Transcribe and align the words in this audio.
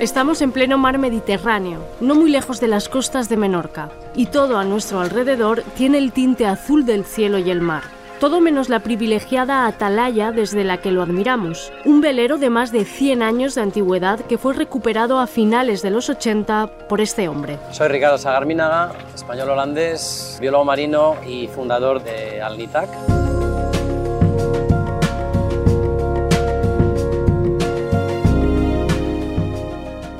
Estamos 0.00 0.40
en 0.40 0.50
pleno 0.50 0.78
mar 0.78 0.96
Mediterráneo, 0.96 1.86
no 2.00 2.14
muy 2.14 2.30
lejos 2.30 2.58
de 2.58 2.68
las 2.68 2.88
costas 2.88 3.28
de 3.28 3.36
Menorca, 3.36 3.90
y 4.14 4.24
todo 4.24 4.56
a 4.56 4.64
nuestro 4.64 5.00
alrededor 5.00 5.62
tiene 5.76 5.98
el 5.98 6.12
tinte 6.12 6.46
azul 6.46 6.86
del 6.86 7.04
cielo 7.04 7.36
y 7.36 7.50
el 7.50 7.60
mar. 7.60 7.82
Todo 8.18 8.40
menos 8.40 8.70
la 8.70 8.80
privilegiada 8.80 9.66
atalaya 9.66 10.32
desde 10.32 10.64
la 10.64 10.78
que 10.78 10.90
lo 10.90 11.02
admiramos, 11.02 11.70
un 11.84 12.00
velero 12.00 12.38
de 12.38 12.48
más 12.48 12.72
de 12.72 12.86
100 12.86 13.20
años 13.20 13.54
de 13.54 13.60
antigüedad 13.60 14.20
que 14.20 14.38
fue 14.38 14.54
recuperado 14.54 15.18
a 15.18 15.26
finales 15.26 15.82
de 15.82 15.90
los 15.90 16.08
80 16.08 16.70
por 16.88 17.02
este 17.02 17.28
hombre. 17.28 17.58
Soy 17.70 17.88
Ricardo 17.88 18.16
Sagarminaga, 18.16 18.92
español 19.14 19.50
holandés, 19.50 20.38
biólogo 20.40 20.64
marino 20.64 21.16
y 21.28 21.46
fundador 21.48 22.02
de 22.02 22.40
Alnitac. 22.40 22.88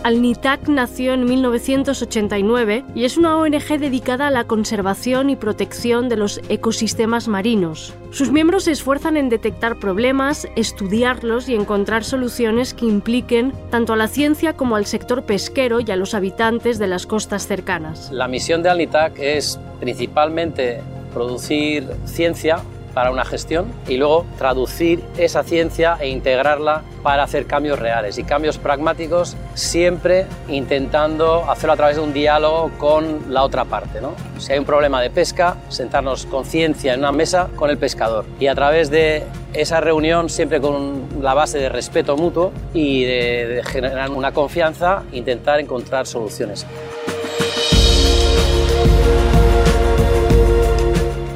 Alnitac 0.02 0.66
nació 0.66 1.12
en 1.12 1.26
1989 1.26 2.84
y 2.94 3.04
es 3.04 3.18
una 3.18 3.36
ONG 3.36 3.78
dedicada 3.78 4.28
a 4.28 4.30
la 4.30 4.44
conservación 4.44 5.28
y 5.28 5.36
protección 5.36 6.08
de 6.08 6.16
los 6.16 6.40
ecosistemas 6.48 7.28
marinos. 7.28 7.92
Sus 8.10 8.32
miembros 8.32 8.64
se 8.64 8.72
esfuerzan 8.72 9.18
en 9.18 9.28
detectar 9.28 9.78
problemas, 9.78 10.48
estudiarlos 10.56 11.50
y 11.50 11.54
encontrar 11.54 12.02
soluciones 12.02 12.72
que 12.72 12.86
impliquen 12.86 13.52
tanto 13.70 13.92
a 13.92 13.96
la 13.96 14.08
ciencia 14.08 14.54
como 14.54 14.76
al 14.76 14.86
sector 14.86 15.24
pesquero 15.24 15.80
y 15.80 15.90
a 15.90 15.96
los 15.96 16.14
habitantes 16.14 16.78
de 16.78 16.86
las 16.86 17.06
costas 17.06 17.46
cercanas. 17.46 18.10
La 18.10 18.26
misión 18.26 18.62
de 18.62 18.70
Alnitac 18.70 19.18
es 19.18 19.60
principalmente 19.80 20.80
producir 21.12 21.86
ciencia 22.06 22.62
para 22.94 23.10
una 23.10 23.24
gestión 23.24 23.72
y 23.88 23.96
luego 23.96 24.26
traducir 24.38 25.02
esa 25.16 25.42
ciencia 25.42 25.96
e 26.00 26.08
integrarla 26.08 26.82
para 27.02 27.22
hacer 27.22 27.46
cambios 27.46 27.78
reales 27.78 28.18
y 28.18 28.24
cambios 28.24 28.58
pragmáticos, 28.58 29.36
siempre 29.54 30.26
intentando 30.48 31.50
hacerlo 31.50 31.72
a 31.72 31.76
través 31.76 31.96
de 31.96 32.02
un 32.02 32.12
diálogo 32.12 32.70
con 32.78 33.32
la 33.32 33.42
otra 33.42 33.64
parte. 33.64 34.00
¿no? 34.00 34.14
Si 34.38 34.52
hay 34.52 34.58
un 34.58 34.64
problema 34.64 35.00
de 35.00 35.10
pesca, 35.10 35.56
sentarnos 35.68 36.26
con 36.26 36.44
ciencia 36.44 36.94
en 36.94 37.00
una 37.00 37.12
mesa 37.12 37.48
con 37.56 37.70
el 37.70 37.78
pescador 37.78 38.24
y 38.38 38.46
a 38.46 38.54
través 38.54 38.90
de 38.90 39.24
esa 39.52 39.80
reunión, 39.80 40.28
siempre 40.28 40.60
con 40.60 41.22
la 41.22 41.34
base 41.34 41.58
de 41.58 41.68
respeto 41.68 42.16
mutuo 42.16 42.52
y 42.72 43.04
de, 43.04 43.46
de 43.46 43.62
generar 43.64 44.10
una 44.10 44.32
confianza, 44.32 45.02
intentar 45.12 45.58
encontrar 45.60 46.06
soluciones. 46.06 46.66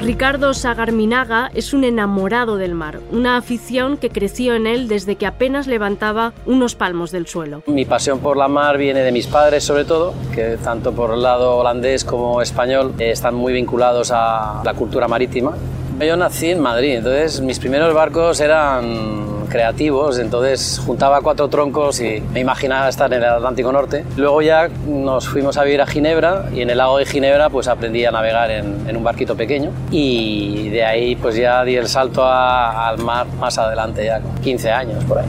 Ricardo 0.05 0.53
Sagarminaga 0.53 1.49
es 1.55 1.73
un 1.73 1.83
enamorado 1.83 2.57
del 2.57 2.75
mar, 2.75 2.99
una 3.11 3.37
afición 3.37 3.97
que 3.97 4.11
creció 4.11 4.53
en 4.53 4.67
él 4.67 4.87
desde 4.87 5.15
que 5.15 5.25
apenas 5.25 5.65
levantaba 5.65 6.31
unos 6.45 6.75
palmos 6.75 7.09
del 7.09 7.25
suelo. 7.25 7.63
Mi 7.65 7.85
pasión 7.85 8.19
por 8.19 8.37
la 8.37 8.47
mar 8.47 8.77
viene 8.77 8.99
de 8.99 9.11
mis 9.11 9.25
padres 9.25 9.63
sobre 9.63 9.83
todo, 9.83 10.13
que 10.31 10.57
tanto 10.63 10.93
por 10.93 11.15
el 11.15 11.23
lado 11.23 11.57
holandés 11.57 12.05
como 12.05 12.39
español 12.43 12.93
eh, 12.99 13.09
están 13.09 13.33
muy 13.33 13.51
vinculados 13.51 14.11
a 14.13 14.61
la 14.63 14.75
cultura 14.75 15.07
marítima. 15.07 15.55
Yo 15.99 16.17
nací 16.17 16.51
en 16.51 16.59
Madrid, 16.59 16.95
entonces 16.97 17.39
mis 17.39 17.57
primeros 17.57 17.93
barcos 17.93 18.41
eran 18.41 19.47
creativos, 19.47 20.19
entonces 20.19 20.81
juntaba 20.85 21.21
cuatro 21.21 21.47
troncos 21.47 22.01
y 22.01 22.21
me 22.33 22.41
imaginaba 22.41 22.89
estar 22.89 23.11
en 23.13 23.23
el 23.23 23.29
Atlántico 23.29 23.71
Norte. 23.71 24.03
Luego 24.17 24.41
ya 24.41 24.67
nos 24.87 25.27
fuimos 25.27 25.55
a 25.57 25.63
vivir 25.63 25.81
a 25.81 25.87
Ginebra 25.87 26.49
y 26.53 26.61
en 26.61 26.69
el 26.69 26.79
lago 26.79 26.97
de 26.97 27.05
Ginebra 27.05 27.49
pues 27.49 27.69
aprendí 27.69 28.03
a 28.03 28.11
navegar 28.11 28.51
en, 28.51 28.95
un 28.95 29.03
barquito 29.03 29.35
pequeño 29.35 29.71
y 29.89 30.69
de 30.69 30.83
ahí 30.83 31.15
pues 31.15 31.35
ya 31.35 31.63
di 31.63 31.77
el 31.77 31.87
salto 31.87 32.25
al 32.25 32.97
mar 32.97 33.27
más 33.39 33.57
adelante, 33.57 34.05
ya 34.05 34.19
con 34.19 34.35
15 34.35 34.71
años 34.71 35.03
por 35.05 35.19
ahí. 35.19 35.25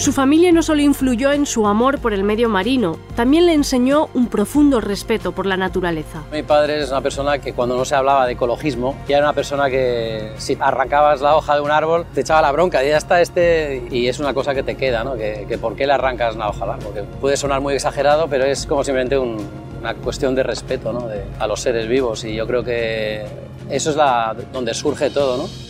Su 0.00 0.14
familia 0.14 0.50
no 0.50 0.62
solo 0.62 0.80
influyó 0.80 1.30
en 1.30 1.44
su 1.44 1.66
amor 1.66 1.98
por 1.98 2.14
el 2.14 2.24
medio 2.24 2.48
marino, 2.48 2.98
también 3.16 3.44
le 3.44 3.52
enseñó 3.52 4.08
un 4.14 4.28
profundo 4.28 4.80
respeto 4.80 5.32
por 5.32 5.44
la 5.44 5.58
naturaleza. 5.58 6.22
Mi 6.32 6.42
padre 6.42 6.80
es 6.80 6.88
una 6.88 7.02
persona 7.02 7.38
que 7.38 7.52
cuando 7.52 7.76
no 7.76 7.84
se 7.84 7.94
hablaba 7.94 8.24
de 8.24 8.32
ecologismo, 8.32 8.96
ya 9.06 9.18
era 9.18 9.26
una 9.26 9.34
persona 9.34 9.68
que 9.68 10.32
si 10.38 10.56
arrancabas 10.58 11.20
la 11.20 11.36
hoja 11.36 11.54
de 11.56 11.60
un 11.60 11.70
árbol 11.70 12.06
te 12.14 12.22
echaba 12.22 12.40
la 12.40 12.50
bronca, 12.50 12.82
y 12.82 12.88
ya 12.88 12.96
está 12.96 13.20
este, 13.20 13.86
y 13.90 14.08
es 14.08 14.18
una 14.18 14.32
cosa 14.32 14.54
que 14.54 14.62
te 14.62 14.74
queda, 14.74 15.04
¿no? 15.04 15.16
que, 15.16 15.44
que 15.46 15.58
por 15.58 15.76
qué 15.76 15.86
le 15.86 15.92
arrancas 15.92 16.34
una 16.34 16.48
hoja 16.48 16.64
al 16.64 16.70
árbol, 16.70 16.94
que 16.94 17.02
puede 17.02 17.36
sonar 17.36 17.60
muy 17.60 17.74
exagerado, 17.74 18.26
pero 18.26 18.46
es 18.46 18.64
como 18.64 18.82
simplemente 18.82 19.18
un, 19.18 19.36
una 19.80 19.92
cuestión 19.92 20.34
de 20.34 20.42
respeto 20.42 20.94
¿no? 20.94 21.08
de, 21.08 21.24
a 21.38 21.46
los 21.46 21.60
seres 21.60 21.86
vivos, 21.86 22.24
y 22.24 22.34
yo 22.34 22.46
creo 22.46 22.64
que 22.64 23.26
eso 23.68 23.90
es 23.90 23.96
la, 23.96 24.34
donde 24.50 24.72
surge 24.72 25.10
todo, 25.10 25.36
¿no? 25.36 25.69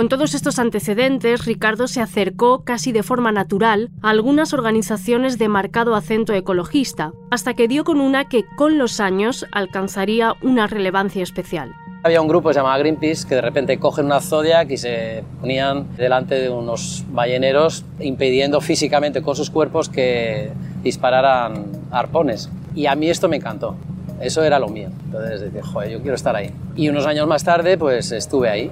Con 0.00 0.08
todos 0.08 0.34
estos 0.34 0.58
antecedentes, 0.58 1.44
Ricardo 1.44 1.86
se 1.86 2.00
acercó 2.00 2.64
casi 2.64 2.90
de 2.90 3.02
forma 3.02 3.32
natural 3.32 3.90
a 4.00 4.08
algunas 4.08 4.54
organizaciones 4.54 5.36
de 5.36 5.48
marcado 5.48 5.94
acento 5.94 6.32
ecologista, 6.32 7.12
hasta 7.30 7.52
que 7.52 7.68
dio 7.68 7.84
con 7.84 8.00
una 8.00 8.26
que 8.26 8.46
con 8.56 8.78
los 8.78 8.98
años 8.98 9.44
alcanzaría 9.52 10.32
una 10.40 10.66
relevancia 10.66 11.22
especial. 11.22 11.74
Había 12.02 12.22
un 12.22 12.28
grupo 12.28 12.48
que 12.48 12.54
se 12.54 12.60
llamaba 12.60 12.78
Greenpeace 12.78 13.28
que 13.28 13.34
de 13.34 13.40
repente 13.42 13.78
cogen 13.78 14.06
una 14.06 14.20
Zodiac 14.20 14.70
y 14.70 14.78
se 14.78 15.22
ponían 15.38 15.94
delante 15.98 16.36
de 16.36 16.48
unos 16.48 17.04
balleneros 17.10 17.84
impidiendo 17.98 18.62
físicamente 18.62 19.20
con 19.20 19.36
sus 19.36 19.50
cuerpos 19.50 19.90
que 19.90 20.50
dispararan 20.82 21.66
arpones. 21.90 22.48
Y 22.74 22.86
a 22.86 22.94
mí 22.94 23.10
esto 23.10 23.28
me 23.28 23.36
encantó. 23.36 23.76
Eso 24.18 24.42
era 24.42 24.58
lo 24.58 24.68
mío. 24.68 24.88
Entonces 25.04 25.52
dije, 25.52 25.60
joder, 25.60 25.90
yo 25.90 26.00
quiero 26.00 26.14
estar 26.14 26.34
ahí. 26.34 26.50
Y 26.74 26.88
unos 26.88 27.04
años 27.04 27.28
más 27.28 27.44
tarde, 27.44 27.76
pues 27.76 28.12
estuve 28.12 28.48
ahí. 28.48 28.70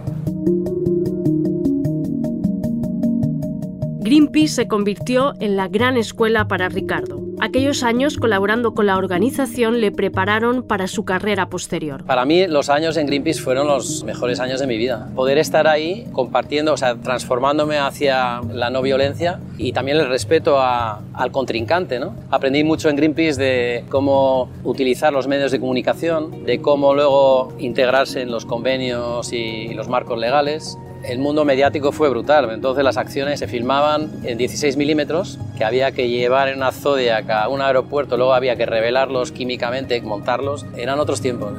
Greenpeace 4.19 4.49
se 4.49 4.67
convirtió 4.67 5.35
en 5.39 5.55
la 5.55 5.69
gran 5.69 5.97
escuela 5.97 6.49
para 6.49 6.69
Ricardo. 6.69 7.21
Aquellos 7.39 7.85
años 7.85 8.17
colaborando 8.17 8.75
con 8.75 8.87
la 8.87 8.97
organización 8.97 9.81
le 9.81 9.93
prepararon 9.93 10.65
para 10.65 10.89
su 10.89 11.05
carrera 11.05 11.49
posterior. 11.49 12.05
Para 12.05 12.25
mí 12.25 12.49
los 12.49 12.69
años 12.69 12.97
en 12.97 13.07
Greenpeace 13.07 13.41
fueron 13.41 13.69
los 13.69 14.03
mejores 14.03 14.41
años 14.41 14.59
de 14.59 14.67
mi 14.67 14.77
vida. 14.77 15.09
Poder 15.15 15.39
estar 15.39 15.69
ahí 15.69 16.05
compartiendo, 16.11 16.73
o 16.73 16.77
sea, 16.77 16.97
transformándome 16.97 17.79
hacia 17.79 18.41
la 18.53 18.71
no 18.71 18.83
violencia 18.83 19.39
y 19.57 19.73
también 19.73 19.99
el 19.99 20.09
respeto 20.09 20.61
al 20.61 21.31
contrincante. 21.31 22.01
¿no? 22.01 22.17
Aprendí 22.29 22.65
mucho 22.65 22.89
en 22.89 22.97
Greenpeace 22.97 23.41
de 23.41 23.85
cómo 23.89 24.51
utilizar 24.65 25.13
los 25.13 25.29
medios 25.29 25.53
de 25.53 25.61
comunicación, 25.61 26.45
de 26.45 26.61
cómo 26.61 26.93
luego 26.93 27.53
integrarse 27.61 28.23
en 28.23 28.33
los 28.33 28.47
convenios 28.47 29.33
y 29.33 29.75
los 29.75 29.89
marcos 29.89 30.19
legales, 30.19 30.77
el 31.05 31.19
mundo 31.19 31.45
mediático 31.45 31.93
fue 31.93 32.09
brutal. 32.09 32.51
Entonces 32.51 32.85
las 32.85 32.97
acciones 32.97 33.39
se 33.39 33.49
filmaban 33.49 34.11
en 34.25 34.39
16 34.39 34.77
milímetros, 34.77 35.39
que 35.57 35.65
había 35.65 35.93
que 35.93 36.09
llevar 36.09 36.49
en 36.49 36.57
una 36.57 36.73
Zodiac 36.73 37.29
a 37.31 37.49
un 37.49 37.61
aeropuerto, 37.63 38.17
luego 38.17 38.35
había 38.35 38.57
que 38.57 38.67
revelarlos 38.67 39.33
químicamente, 39.33 40.01
montarlos. 40.03 40.67
Eran 40.77 40.99
otros 40.99 41.21
tiempos. 41.21 41.53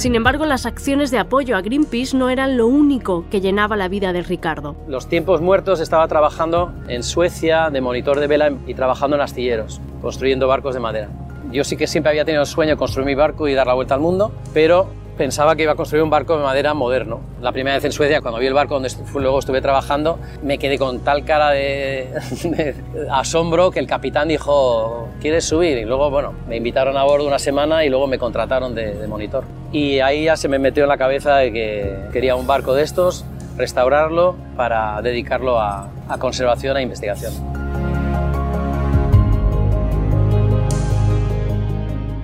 Sin 0.00 0.14
embargo, 0.14 0.46
las 0.46 0.64
acciones 0.64 1.10
de 1.10 1.18
apoyo 1.18 1.58
a 1.58 1.60
Greenpeace 1.60 2.16
no 2.16 2.30
eran 2.30 2.56
lo 2.56 2.66
único 2.66 3.26
que 3.30 3.42
llenaba 3.42 3.76
la 3.76 3.86
vida 3.86 4.14
de 4.14 4.22
Ricardo. 4.22 4.74
Los 4.88 5.08
tiempos 5.10 5.42
muertos 5.42 5.78
estaba 5.78 6.08
trabajando 6.08 6.72
en 6.88 7.02
Suecia 7.02 7.68
de 7.68 7.82
monitor 7.82 8.18
de 8.18 8.26
vela 8.26 8.50
y 8.66 8.72
trabajando 8.72 9.16
en 9.16 9.20
astilleros, 9.20 9.78
construyendo 10.00 10.48
barcos 10.48 10.72
de 10.72 10.80
madera. 10.80 11.10
Yo 11.52 11.64
sí 11.64 11.76
que 11.76 11.86
siempre 11.86 12.10
había 12.10 12.24
tenido 12.24 12.42
el 12.42 12.46
sueño 12.46 12.72
de 12.72 12.76
construir 12.76 13.06
mi 13.06 13.14
barco 13.14 13.48
y 13.48 13.54
dar 13.54 13.66
la 13.66 13.74
vuelta 13.74 13.94
al 13.94 14.00
mundo, 14.00 14.32
pero 14.54 14.88
pensaba 15.20 15.54
que 15.54 15.64
iba 15.64 15.72
a 15.72 15.74
construir 15.74 16.02
un 16.02 16.08
barco 16.08 16.36
de 16.38 16.42
madera 16.42 16.72
moderno. 16.72 17.20
La 17.42 17.52
primera 17.52 17.76
vez 17.76 17.84
en 17.84 17.92
Suecia, 17.92 18.22
cuando 18.22 18.40
vi 18.40 18.46
el 18.46 18.54
barco 18.54 18.74
donde 18.74 18.88
luego 19.14 19.38
estuve 19.38 19.60
trabajando, 19.60 20.18
me 20.42 20.56
quedé 20.56 20.78
con 20.78 21.00
tal 21.00 21.26
cara 21.26 21.50
de, 21.50 22.08
asombro 23.10 23.70
que 23.70 23.80
el 23.80 23.86
capitán 23.86 24.28
dijo, 24.28 25.08
¿quieres 25.20 25.44
subir? 25.44 25.76
Y 25.76 25.84
luego, 25.84 26.08
bueno, 26.08 26.32
me 26.48 26.56
invitaron 26.56 26.96
a 26.96 27.04
bordo 27.04 27.26
una 27.26 27.38
semana 27.38 27.84
y 27.84 27.90
luego 27.90 28.06
me 28.06 28.18
contrataron 28.18 28.74
de, 28.74 29.06
monitor. 29.08 29.44
Y 29.72 29.98
ahí 30.00 30.24
ya 30.24 30.38
se 30.38 30.48
me 30.48 30.58
metió 30.58 30.84
en 30.84 30.88
la 30.88 30.96
cabeza 30.96 31.42
que 31.42 32.08
quería 32.14 32.34
un 32.34 32.46
barco 32.46 32.72
de 32.72 32.82
estos, 32.82 33.26
restaurarlo 33.58 34.36
para 34.56 35.02
dedicarlo 35.02 35.60
a, 35.60 35.90
a 36.08 36.18
conservación 36.18 36.78
e 36.78 36.82
investigación. 36.82 37.59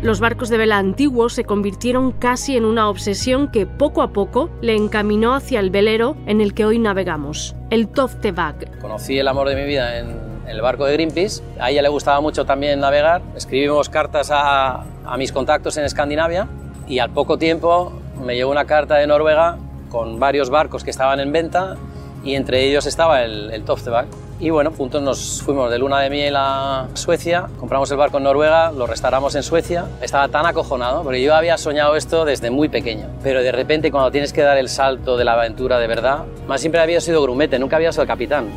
Los 0.06 0.20
barcos 0.20 0.50
de 0.50 0.56
vela 0.56 0.78
antiguos 0.78 1.32
se 1.32 1.42
convirtieron 1.42 2.12
casi 2.12 2.56
en 2.56 2.64
una 2.64 2.88
obsesión 2.88 3.50
que 3.50 3.66
poco 3.66 4.02
a 4.02 4.12
poco 4.12 4.50
le 4.60 4.76
encaminó 4.76 5.34
hacia 5.34 5.58
el 5.58 5.70
velero 5.70 6.16
en 6.26 6.40
el 6.40 6.54
que 6.54 6.64
hoy 6.64 6.78
navegamos, 6.78 7.56
el 7.70 7.88
Toftebag. 7.88 8.78
Conocí 8.78 9.18
el 9.18 9.26
amor 9.26 9.48
de 9.48 9.56
mi 9.56 9.64
vida 9.64 9.98
en, 9.98 10.14
el 10.46 10.60
barco 10.60 10.84
de 10.84 10.92
Greenpeace. 10.92 11.42
A 11.58 11.72
ella 11.72 11.82
le 11.82 11.88
gustaba 11.88 12.20
mucho 12.20 12.44
también 12.44 12.78
navegar. 12.78 13.20
Escribimos 13.34 13.88
cartas 13.88 14.30
a, 14.32 14.84
mis 15.18 15.32
contactos 15.32 15.76
en 15.76 15.84
Escandinavia 15.84 16.46
y 16.86 17.00
al 17.00 17.10
poco 17.10 17.36
tiempo 17.36 17.92
me 18.24 18.36
llegó 18.36 18.52
una 18.52 18.64
carta 18.64 18.98
de 18.98 19.08
Noruega 19.08 19.58
con 19.90 20.20
varios 20.20 20.50
barcos 20.50 20.84
que 20.84 20.90
estaban 20.90 21.18
en 21.18 21.32
venta 21.32 21.74
y 22.22 22.36
entre 22.36 22.62
ellos 22.62 22.86
estaba 22.86 23.24
el, 23.24 23.50
el 23.50 23.64
Toftebag. 23.64 24.06
Y 24.38 24.50
bueno, 24.50 24.70
juntos 24.70 25.00
nos 25.02 25.42
fuimos 25.42 25.70
de 25.70 25.78
luna 25.78 26.00
de 26.00 26.10
miel 26.10 26.34
a 26.36 26.88
Suecia, 26.92 27.48
compramos 27.58 27.90
el 27.90 27.96
barco 27.96 28.18
en 28.18 28.24
Noruega, 28.24 28.70
lo 28.70 28.86
restauramos 28.86 29.34
en 29.34 29.42
Suecia. 29.42 29.86
Estaba 30.02 30.28
tan 30.28 30.44
acojonado 30.44 31.02
porque 31.02 31.22
yo 31.22 31.34
había 31.34 31.56
soñado 31.56 31.96
esto 31.96 32.26
desde 32.26 32.50
muy 32.50 32.68
pequeño, 32.68 33.06
pero 33.22 33.42
de 33.42 33.50
repente 33.50 33.90
cuando 33.90 34.10
tienes 34.10 34.34
que 34.34 34.42
dar 34.42 34.58
el 34.58 34.68
salto 34.68 35.16
de 35.16 35.24
la 35.24 35.32
aventura 35.32 35.78
de 35.78 35.86
verdad, 35.86 36.24
más 36.46 36.60
siempre 36.60 36.82
había 36.82 37.00
sido 37.00 37.22
grumete, 37.22 37.58
nunca 37.58 37.76
había 37.76 37.92
sido 37.92 38.02
el 38.02 38.08
capitán. 38.08 38.50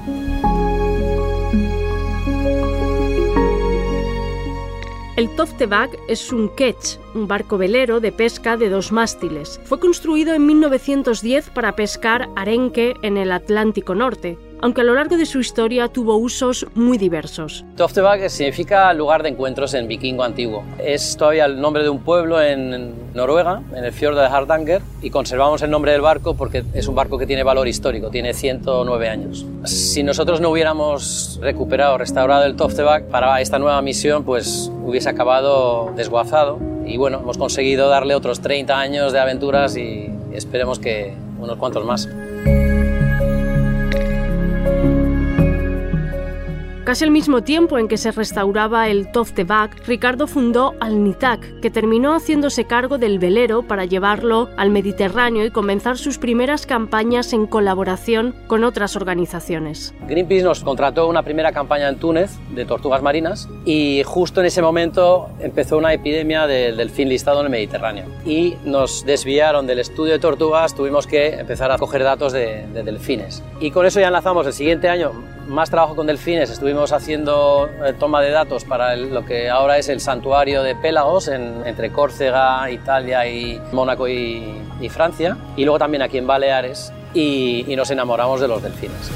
El 5.15 5.35
Toftebag 5.35 5.89
es 6.07 6.31
un 6.31 6.47
ketch, 6.55 6.97
un 7.13 7.27
barco 7.27 7.57
velero 7.57 7.99
de 7.99 8.13
pesca 8.13 8.55
de 8.55 8.69
dos 8.69 8.93
mástiles. 8.93 9.59
Fue 9.65 9.77
construido 9.77 10.33
en 10.33 10.45
1910 10.45 11.49
para 11.49 11.75
pescar 11.75 12.29
arenque 12.37 12.95
en 13.01 13.17
el 13.17 13.33
Atlántico 13.33 13.95
Norte, 13.95 14.37
aunque 14.61 14.81
a 14.81 14.83
lo 14.83 14.93
largo 14.93 15.17
de 15.17 15.25
su 15.25 15.39
historia 15.39 15.87
tuvo 15.87 16.17
usos 16.17 16.65
muy 16.75 16.97
diversos. 16.97 17.65
Toftebag 17.75 18.29
significa 18.29 18.93
lugar 18.93 19.23
de 19.23 19.29
encuentros 19.29 19.73
en 19.73 19.87
vikingo 19.87 20.23
antiguo. 20.23 20.63
Es 20.79 21.17
todavía 21.17 21.45
el 21.45 21.59
nombre 21.59 21.83
de 21.83 21.89
un 21.89 21.99
pueblo 21.99 22.41
en 22.41 23.13
Noruega, 23.13 23.61
en 23.75 23.83
el 23.83 23.91
fiordo 23.91 24.21
de 24.21 24.27
Hardanger, 24.27 24.81
y 25.01 25.09
conservamos 25.09 25.61
el 25.61 25.71
nombre 25.71 25.91
del 25.91 26.01
barco 26.01 26.35
porque 26.35 26.63
es 26.73 26.87
un 26.87 26.95
barco 26.95 27.17
que 27.17 27.25
tiene 27.25 27.43
valor 27.43 27.67
histórico, 27.67 28.09
tiene 28.09 28.33
109 28.33 29.09
años. 29.09 29.45
Si 29.65 30.03
nosotros 30.03 30.41
no 30.41 30.49
hubiéramos 30.49 31.39
recuperado, 31.41 31.97
restaurado 31.97 32.45
el 32.45 32.55
Toftebag 32.55 33.05
para 33.07 33.39
esta 33.41 33.59
nueva 33.59 33.81
misión, 33.81 34.23
pues 34.23 34.71
hubiese 34.83 35.09
acabado 35.09 35.91
desguazado. 35.95 36.59
Y 36.85 36.97
bueno, 36.97 37.19
hemos 37.19 37.37
conseguido 37.37 37.87
darle 37.89 38.15
otros 38.15 38.41
30 38.41 38.79
años 38.79 39.13
de 39.13 39.19
aventuras 39.19 39.77
y 39.77 40.09
esperemos 40.33 40.79
que 40.79 41.13
unos 41.39 41.57
cuantos 41.57 41.85
más. 41.85 42.09
Casi 46.89 47.03
al 47.03 47.11
mismo 47.11 47.43
tiempo 47.43 47.77
en 47.77 47.87
que 47.87 47.97
se 47.97 48.11
restauraba 48.11 48.87
el 48.87 49.11
Toftebag, 49.11 49.69
Ricardo 49.85 50.25
fundó 50.25 50.73
Alnitak, 50.79 51.59
que 51.59 51.69
terminó 51.69 52.15
haciéndose 52.15 52.65
cargo 52.65 52.97
del 52.97 53.19
velero 53.19 53.61
para 53.61 53.85
llevarlo 53.85 54.49
al 54.57 54.71
Mediterráneo 54.71 55.45
y 55.45 55.51
comenzar 55.51 55.99
sus 55.99 56.17
primeras 56.17 56.65
campañas 56.65 57.31
en 57.31 57.45
colaboración 57.45 58.33
con 58.47 58.63
otras 58.63 58.95
organizaciones. 58.95 59.93
Greenpeace 60.07 60.43
nos 60.43 60.63
contrató 60.63 61.07
una 61.07 61.21
primera 61.21 61.51
campaña 61.51 61.89
en 61.89 61.99
Túnez 61.99 62.31
de 62.55 62.65
tortugas 62.65 63.03
marinas 63.03 63.47
y 63.65 64.01
justo 64.03 64.39
en 64.39 64.47
ese 64.47 64.63
momento 64.63 65.29
empezó 65.41 65.77
una 65.77 65.93
epidemia 65.93 66.47
del 66.47 66.75
delfín 66.75 67.07
listado 67.07 67.41
en 67.41 67.45
el 67.45 67.51
Mediterráneo 67.51 68.05
y 68.25 68.55
nos 68.65 69.05
desviaron 69.05 69.67
del 69.67 69.77
estudio 69.77 70.13
de 70.13 70.19
tortugas, 70.19 70.73
tuvimos 70.73 71.05
que 71.05 71.35
empezar 71.35 71.71
a 71.71 71.77
coger 71.77 72.01
datos 72.01 72.33
de, 72.33 72.65
de 72.73 72.81
delfines. 72.81 73.43
Y 73.59 73.69
con 73.69 73.85
eso 73.85 73.99
ya 73.99 74.07
enlazamos 74.07 74.47
el 74.47 74.53
siguiente 74.53 74.89
año 74.89 75.11
más 75.49 75.69
trabajo 75.69 75.95
con 75.95 76.07
delfines, 76.07 76.49
estuvimos 76.49 76.93
haciendo 76.93 77.69
eh, 77.85 77.93
toma 77.99 78.21
de 78.21 78.29
datos 78.31 78.63
para 78.63 78.93
el- 78.93 79.13
lo 79.13 79.25
que 79.25 79.49
ahora 79.49 79.77
es 79.77 79.89
el 79.89 79.99
santuario 79.99 80.63
de 80.63 80.75
Pélagos 80.75 81.27
en- 81.27 81.65
entre 81.65 81.91
Córcega, 81.91 82.69
Italia 82.71 83.27
y 83.27 83.59
Mónaco 83.71 84.07
y, 84.07 84.61
y 84.79 84.89
Francia, 84.89 85.35
y 85.57 85.65
luego 85.65 85.79
también 85.79 86.01
aquí 86.03 86.17
en 86.17 86.27
Baleares, 86.27 86.93
y, 87.13 87.65
y 87.67 87.75
nos 87.75 87.89
enamoramos 87.91 88.39
de 88.39 88.47
los 88.47 88.61
delfines. 88.61 89.11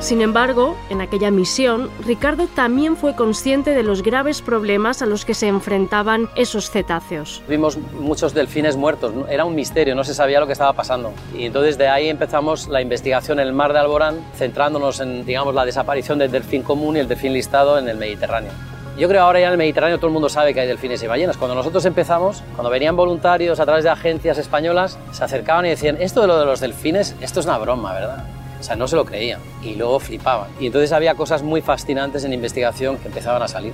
Sin 0.00 0.22
embargo, 0.22 0.76
en 0.90 1.00
aquella 1.00 1.32
misión, 1.32 1.90
Ricardo 2.06 2.46
también 2.46 2.96
fue 2.96 3.16
consciente 3.16 3.72
de 3.74 3.82
los 3.82 4.02
graves 4.02 4.42
problemas 4.42 5.02
a 5.02 5.06
los 5.06 5.24
que 5.24 5.34
se 5.34 5.48
enfrentaban 5.48 6.30
esos 6.36 6.70
cetáceos. 6.70 7.42
Vimos 7.48 7.76
muchos 7.76 8.32
delfines 8.32 8.76
muertos, 8.76 9.12
era 9.28 9.44
un 9.44 9.56
misterio, 9.56 9.96
no 9.96 10.04
se 10.04 10.14
sabía 10.14 10.38
lo 10.38 10.46
que 10.46 10.52
estaba 10.52 10.72
pasando. 10.72 11.12
Y 11.36 11.46
entonces 11.46 11.78
de 11.78 11.88
ahí 11.88 12.08
empezamos 12.08 12.68
la 12.68 12.80
investigación 12.80 13.40
en 13.40 13.48
el 13.48 13.52
mar 13.52 13.72
de 13.72 13.80
Alborán, 13.80 14.20
centrándonos 14.36 15.00
en 15.00 15.26
digamos, 15.26 15.52
la 15.52 15.64
desaparición 15.64 16.18
del 16.18 16.30
delfín 16.30 16.62
común 16.62 16.96
y 16.96 17.00
el 17.00 17.08
delfín 17.08 17.32
listado 17.32 17.76
en 17.76 17.88
el 17.88 17.96
Mediterráneo. 17.96 18.52
Yo 18.96 19.08
creo 19.08 19.22
ahora 19.22 19.40
ya 19.40 19.46
en 19.46 19.52
el 19.52 19.58
Mediterráneo 19.58 19.98
todo 19.98 20.08
el 20.08 20.12
mundo 20.12 20.28
sabe 20.28 20.54
que 20.54 20.60
hay 20.60 20.68
delfines 20.68 21.02
y 21.02 21.08
ballenas. 21.08 21.36
Cuando 21.36 21.56
nosotros 21.56 21.84
empezamos, 21.84 22.42
cuando 22.54 22.70
venían 22.70 22.96
voluntarios 22.96 23.58
a 23.58 23.64
través 23.64 23.82
de 23.82 23.90
agencias 23.90 24.38
españolas, 24.38 24.96
se 25.10 25.24
acercaban 25.24 25.66
y 25.66 25.70
decían, 25.70 25.96
esto 26.00 26.20
de 26.20 26.28
lo 26.28 26.38
de 26.38 26.46
los 26.46 26.60
delfines, 26.60 27.16
esto 27.20 27.40
es 27.40 27.46
una 27.46 27.58
broma, 27.58 27.92
¿verdad? 27.92 28.37
O 28.58 28.62
sea, 28.62 28.76
no 28.76 28.88
se 28.88 28.96
lo 28.96 29.04
creían 29.04 29.40
y 29.62 29.74
luego 29.74 30.00
flipaban. 30.00 30.50
Y 30.60 30.66
entonces 30.66 30.92
había 30.92 31.14
cosas 31.14 31.42
muy 31.42 31.60
fascinantes 31.60 32.24
en 32.24 32.32
investigación 32.32 32.98
que 32.98 33.08
empezaban 33.08 33.42
a 33.42 33.48
salir. 33.48 33.72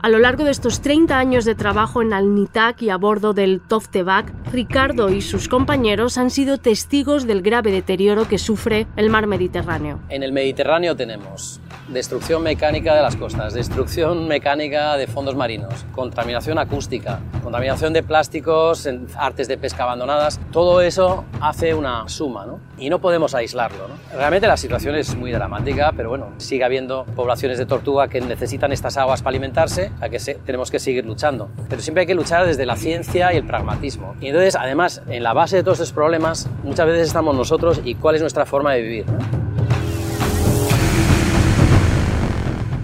A 0.00 0.10
lo 0.10 0.20
largo 0.20 0.44
de 0.44 0.52
estos 0.52 0.80
30 0.80 1.18
años 1.18 1.44
de 1.44 1.56
trabajo 1.56 2.02
en 2.02 2.12
Alnitak 2.12 2.80
y 2.82 2.90
a 2.90 2.96
bordo 2.96 3.34
del 3.34 3.60
Toftebag, 3.60 4.32
Ricardo 4.52 5.10
y 5.10 5.20
sus 5.20 5.48
compañeros 5.48 6.18
han 6.18 6.30
sido 6.30 6.56
testigos 6.56 7.26
del 7.26 7.42
grave 7.42 7.72
deterioro 7.72 8.28
que 8.28 8.38
sufre 8.38 8.86
el 8.96 9.10
mar 9.10 9.26
Mediterráneo. 9.26 9.98
En 10.08 10.22
el 10.22 10.30
Mediterráneo 10.30 10.94
tenemos 10.94 11.60
destrucción 11.88 12.42
mecánica 12.42 12.94
de 12.94 13.02
las 13.02 13.16
costas, 13.16 13.54
destrucción 13.54 14.28
mecánica 14.28 14.96
de 14.96 15.06
fondos 15.06 15.34
marinos, 15.34 15.86
contaminación 15.92 16.58
acústica, 16.58 17.20
contaminación 17.42 17.92
de 17.92 18.02
plásticos 18.02 18.88
artes 19.16 19.48
de 19.48 19.58
pesca 19.58 19.84
abandonadas. 19.84 20.40
Todo 20.52 20.80
eso 20.80 21.24
hace 21.40 21.74
una 21.74 22.08
suma, 22.08 22.46
¿no? 22.46 22.60
Y 22.78 22.90
no 22.90 23.00
podemos 23.00 23.34
aislarlo. 23.34 23.88
Realmente 24.12 24.46
la 24.46 24.56
situación 24.56 24.94
es 24.94 25.14
muy 25.16 25.32
dramática, 25.32 25.92
pero 25.96 26.10
bueno, 26.10 26.32
sigue 26.36 26.64
habiendo 26.64 27.04
poblaciones 27.16 27.58
de 27.58 27.66
tortuga 27.66 28.08
que 28.08 28.20
necesitan 28.20 28.72
estas 28.72 28.96
aguas 28.96 29.22
para 29.22 29.30
alimentarse, 29.30 29.90
a 30.00 30.08
que 30.08 30.18
tenemos 30.18 30.70
que 30.70 30.78
seguir 30.78 31.06
luchando. 31.06 31.48
Pero 31.68 31.80
siempre 31.82 32.02
hay 32.02 32.06
que 32.06 32.14
luchar 32.14 32.46
desde 32.46 32.66
la 32.66 32.76
ciencia 32.76 33.32
y 33.32 33.36
el 33.36 33.46
pragmatismo. 33.46 34.14
Y 34.20 34.28
entonces, 34.28 34.56
además, 34.56 35.02
en 35.08 35.22
la 35.22 35.32
base 35.32 35.56
de 35.56 35.62
todos 35.62 35.80
estos 35.80 35.92
problemas, 35.92 36.48
muchas 36.62 36.86
veces 36.86 37.08
estamos 37.08 37.34
nosotros 37.34 37.80
y 37.84 37.94
cuál 37.94 38.16
es 38.16 38.20
nuestra 38.20 38.46
forma 38.46 38.72
de 38.74 38.82
vivir. 38.82 39.04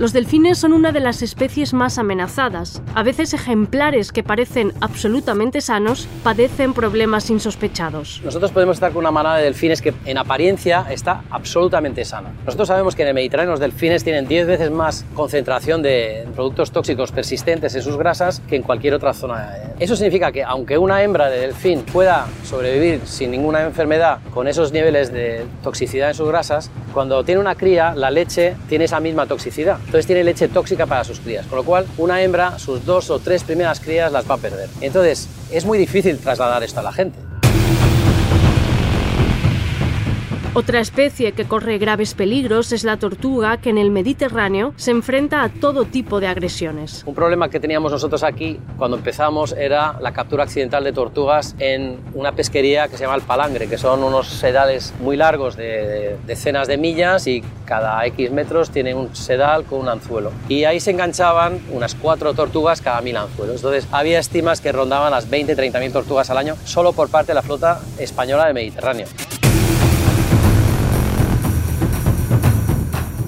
Los 0.05 0.13
delfines 0.13 0.59
son 0.59 0.75
una 0.75 0.93
de 0.93 1.01
las 1.01 1.23
especies 1.23 1.73
más 1.73 1.97
amenazadas. 1.97 2.83
A 2.95 3.03
veces 3.03 3.33
ejemplares 3.33 4.13
que 4.13 4.23
parecen 4.23 4.75
absolutamente 4.83 5.63
sanos 5.63 6.07
padecen 6.23 6.75
problemas 6.75 7.31
insospechados. 7.31 8.21
Nosotros 8.23 8.53
podemos 8.53 8.77
estar 8.77 8.93
con 8.93 9.01
una 9.01 9.11
manada 9.11 9.39
de 9.39 9.45
delfines 9.45 9.81
que 9.81 9.95
en 10.05 10.19
apariencia 10.19 10.85
está 10.91 11.23
absolutamente 11.31 12.05
sana. 12.05 12.35
Nosotros 12.45 12.69
sabemos 12.69 12.95
que 12.95 13.01
en 13.01 13.09
el 13.09 13.15
Mediterráneo 13.15 13.53
los 13.53 13.61
delfines 13.61 14.05
tienen 14.05 14.29
10 14.29 14.47
veces 14.47 14.71
más 14.71 15.07
concentración 15.15 15.81
de 15.81 16.29
productos 16.35 16.71
tóxicos 16.71 17.11
persistentes 17.11 17.75
en 17.75 17.81
sus 17.81 17.97
grasas 17.97 18.43
que 18.47 18.57
en 18.57 18.63
cualquier 18.63 18.93
otra 18.93 19.15
zona. 19.15 19.55
Eso 19.81 19.97
significa 19.97 20.33
que 20.33 20.45
aunque 20.45 20.77
una 20.77 21.03
hembra 21.03 21.31
de 21.31 21.41
delfín 21.41 21.81
pueda 21.81 22.27
sobrevivir 22.45 23.01
sin 23.07 23.31
ninguna 23.31 23.63
enfermedad 23.63 24.19
con 24.35 24.49
esos 24.49 24.71
niveles 24.71 25.11
de 25.15 25.47
toxicidad 25.63 26.11
en 26.11 26.15
sus 26.15 26.29
grasas, 26.29 26.71
cuando 26.93 27.25
tiene 27.25 27.41
una 27.41 27.55
cría 27.55 27.95
la 27.95 28.11
leche 28.11 28.55
tiene 28.69 28.85
esa 28.85 29.01
misma 29.01 29.25
toxicidad. 29.25 29.79
Entonces 29.95 30.09
tiene 30.09 30.25
leche 30.25 30.49
tóxica 30.49 30.87
para 30.87 31.05
sus 31.05 31.21
crías, 31.21 31.47
con 31.47 31.57
lo 31.57 31.63
cual 31.63 31.87
una 31.99 32.21
hembra 32.21 32.59
sus 32.59 32.85
dos 32.85 33.11
o 33.11 33.21
tres 33.21 33.45
primeras 33.45 33.79
crías 33.79 34.11
las 34.11 34.29
va 34.29 34.35
a 34.35 34.39
perder. 34.39 34.69
Entonces 34.81 35.29
es 35.53 35.65
muy 35.65 35.79
difícil 35.79 36.19
trasladar 36.19 36.65
esto 36.65 36.81
a 36.81 36.83
la 36.83 36.91
gente. 36.93 37.17
Otra 40.57 40.79
especie 40.79 41.33
que 41.33 41.47
corre 41.47 41.79
graves 41.79 42.15
peligros 42.15 42.71
es 42.71 42.85
la 42.85 42.97
tortuga 42.97 43.57
que 43.57 43.71
en 43.71 43.77
el 43.77 43.91
Mediterráneo 43.91 44.73
se 44.77 44.93
enfrenta 44.93 45.43
a 45.43 45.49
todo 45.49 45.85
tipo 45.85 46.21
de 46.21 46.29
agresiones. 46.29 47.03
Un 47.07 47.15
problema 47.17 47.49
que 47.49 47.59
teníamos 47.59 47.91
nosotros 47.91 48.23
aquí 48.23 48.61
cuando 48.79 48.97
empezamos 48.97 49.53
era 49.53 49.99
la 50.01 50.13
captura 50.13 50.45
accidental 50.45 50.85
de 50.85 50.93
tortugas 50.93 51.57
en 51.59 51.99
una 52.15 52.37
pesquería 52.37 52.87
que 52.87 52.97
se 52.97 53.03
llama 53.03 53.17
el 53.17 53.23
palangre, 53.23 53.67
que 53.67 53.79
son 53.79 54.05
unos 54.05 54.29
sedales 54.29 54.95
muy 55.01 55.17
largos 55.17 55.57
de 55.57 56.19
decenas 56.25 56.69
de 56.69 56.79
millas 56.79 57.27
y 57.27 57.43
cada 57.65 58.07
X 58.07 58.31
metros 58.31 58.71
tiene 58.71 58.95
un 58.95 59.13
sedal 59.17 59.65
con 59.65 59.81
un 59.81 59.89
anzuelo. 59.89 60.31
Y 60.49 60.63
ahí 60.63 60.79
se 60.79 60.93
enganchaban 60.93 61.59
unas 61.73 61.97
cuatro 61.97 62.33
tortugas 62.33 62.81
cada 62.81 63.01
mil 63.01 63.17
anzuelos. 63.17 63.57
Entonces 63.57 63.89
había 63.91 64.21
estimas 64.21 64.61
que 64.61 64.71
rondaban 64.71 65.11
las 65.11 65.29
20-30 65.29 65.81
mil 65.81 65.93
tortugas 65.93 66.31
al 66.31 66.39
año 66.39 66.55
solo 66.65 66.93
por 66.93 67.09
parte 67.09 67.33
de 67.33 67.35
la 67.35 67.43
flota 67.43 67.81
española 67.99 68.45
del 68.45 68.55
Mediterráneo. 68.55 69.09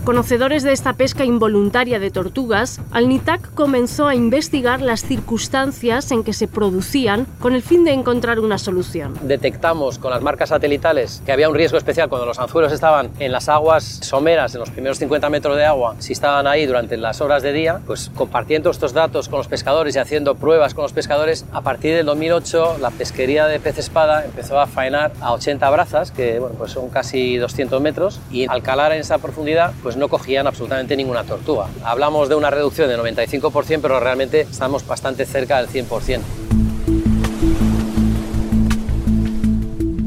Conocedores 0.06 0.62
de 0.62 0.70
esta 0.70 0.92
pesca 0.92 1.24
involuntaria 1.24 1.98
de 1.98 2.12
tortugas, 2.12 2.80
Alnitac 2.92 3.52
comenzó 3.54 4.06
a 4.06 4.14
investigar 4.14 4.80
las 4.80 5.02
circunstancias 5.02 6.12
en 6.12 6.22
que 6.22 6.32
se 6.32 6.46
producían 6.46 7.26
con 7.40 7.56
el 7.56 7.62
fin 7.62 7.82
de 7.82 7.90
encontrar 7.90 8.38
una 8.38 8.56
solución. 8.56 9.18
Detectamos 9.22 9.98
con 9.98 10.12
las 10.12 10.22
marcas 10.22 10.50
satelitales 10.50 11.24
que 11.26 11.32
había 11.32 11.48
un 11.48 11.56
riesgo 11.56 11.76
especial 11.76 12.08
cuando 12.08 12.24
los 12.24 12.38
anzuelos 12.38 12.70
estaban 12.70 13.10
en 13.18 13.32
las 13.32 13.48
aguas 13.48 13.82
someras, 13.82 14.54
en 14.54 14.60
los 14.60 14.70
primeros 14.70 14.98
50 14.98 15.28
metros 15.28 15.56
de 15.56 15.64
agua, 15.64 15.96
si 15.98 16.12
estaban 16.12 16.46
ahí 16.46 16.66
durante 16.66 16.96
las 16.96 17.20
horas 17.20 17.42
de 17.42 17.52
día, 17.52 17.80
pues 17.84 18.12
compartiendo 18.14 18.70
estos 18.70 18.92
datos 18.92 19.28
con 19.28 19.38
los 19.38 19.48
pescadores 19.48 19.96
y 19.96 19.98
haciendo 19.98 20.36
pruebas 20.36 20.74
con 20.74 20.82
los 20.82 20.92
pescadores, 20.92 21.46
a 21.52 21.62
partir 21.62 21.96
del 21.96 22.06
2008 22.06 22.76
la 22.80 22.92
pesquería 22.92 23.48
de 23.48 23.58
pez 23.58 23.78
espada 23.78 24.24
empezó 24.24 24.60
a 24.60 24.68
faenar 24.68 25.10
a 25.20 25.32
80 25.32 25.68
brazas, 25.68 26.12
que 26.12 26.38
bueno, 26.38 26.54
pues 26.56 26.70
son 26.70 26.90
casi 26.90 27.38
200 27.38 27.82
metros, 27.82 28.20
y 28.30 28.46
al 28.48 28.62
calar 28.62 28.92
en 28.92 29.00
esa 29.00 29.18
profundidad, 29.18 29.72
pues 29.82 29.95
no 29.96 30.08
cogían 30.08 30.46
absolutamente 30.46 30.96
ninguna 30.96 31.24
tortuga. 31.24 31.68
Hablamos 31.84 32.28
de 32.28 32.34
una 32.34 32.50
reducción 32.50 32.88
del 32.88 33.00
95%, 33.00 33.80
pero 33.80 34.00
realmente 34.00 34.42
estamos 34.42 34.86
bastante 34.86 35.24
cerca 35.26 35.62
del 35.62 35.68
100%. 35.68 36.20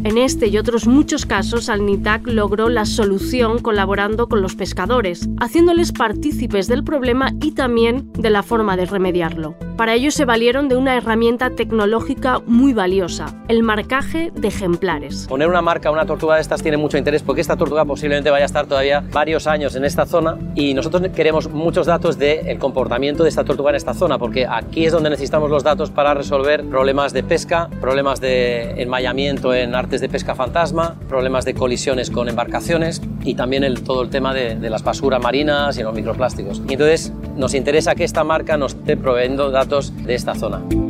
En 0.09 0.17
este 0.17 0.47
y 0.47 0.57
otros 0.57 0.87
muchos 0.87 1.27
casos, 1.27 1.69
Alnitac 1.69 2.25
logró 2.25 2.69
la 2.69 2.85
solución 2.85 3.59
colaborando 3.59 4.27
con 4.27 4.41
los 4.41 4.55
pescadores, 4.55 5.29
haciéndoles 5.39 5.91
partícipes 5.91 6.67
del 6.67 6.83
problema 6.83 7.31
y 7.41 7.51
también 7.51 8.11
de 8.13 8.31
la 8.31 8.41
forma 8.41 8.75
de 8.75 8.87
remediarlo. 8.87 9.68
Para 9.79 9.93
ello 9.93 10.11
se 10.11 10.25
valieron 10.25 10.67
de 10.67 10.75
una 10.75 10.97
herramienta 10.97 11.51
tecnológica 11.51 12.41
muy 12.45 12.73
valiosa, 12.73 13.33
el 13.47 13.63
marcaje 13.63 14.29
de 14.35 14.49
ejemplares. 14.49 15.25
Poner 15.29 15.47
una 15.47 15.61
marca 15.61 15.87
a 15.87 15.93
una 15.93 16.05
tortuga 16.05 16.35
de 16.35 16.41
estas 16.41 16.61
tiene 16.61 16.75
mucho 16.75 16.97
interés 16.97 17.23
porque 17.23 17.39
esta 17.39 17.55
tortuga 17.55 17.85
posiblemente 17.85 18.29
vaya 18.29 18.43
a 18.43 18.45
estar 18.45 18.67
todavía 18.67 19.05
varios 19.13 19.47
años 19.47 19.77
en 19.77 19.85
esta 19.85 20.05
zona 20.05 20.37
y 20.53 20.73
nosotros 20.73 21.01
queremos 21.15 21.49
muchos 21.49 21.87
datos 21.87 22.19
del 22.19 22.59
comportamiento 22.59 23.23
de 23.23 23.29
esta 23.29 23.45
tortuga 23.45 23.69
en 23.69 23.77
esta 23.77 23.93
zona 23.93 24.17
porque 24.17 24.45
aquí 24.45 24.85
es 24.85 24.91
donde 24.91 25.11
necesitamos 25.11 25.49
los 25.49 25.63
datos 25.63 25.91
para 25.91 26.13
resolver 26.13 26.65
problemas 26.65 27.13
de 27.13 27.23
pesca, 27.23 27.69
problemas 27.79 28.19
de 28.19 28.81
enmayamiento 28.81 29.53
en 29.53 29.75
artes 29.75 30.01
de 30.01 30.09
pesca 30.09 30.35
fantasma, 30.35 30.97
problemas 31.07 31.45
de 31.45 31.53
colisiones 31.53 32.11
con 32.11 32.27
embarcaciones 32.27 33.01
y 33.23 33.35
también 33.35 33.63
el, 33.63 33.81
todo 33.81 34.01
el 34.01 34.09
tema 34.09 34.33
de, 34.33 34.55
de 34.55 34.69
las 34.69 34.83
basuras 34.83 35.23
marinas 35.23 35.77
y 35.77 35.83
los 35.83 35.93
microplásticos. 35.93 36.61
Y 36.67 36.73
entonces 36.73 37.13
nos 37.37 37.53
interesa 37.53 37.95
que 37.95 38.03
esta 38.03 38.25
marca 38.25 38.57
nos 38.57 38.73
esté 38.73 38.97
proveyendo 38.97 39.51
datos 39.51 39.68
de 39.69 40.15
esta 40.15 40.33
zona. 40.33 40.88